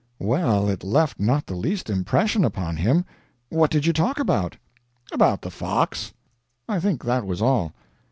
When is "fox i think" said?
5.51-7.03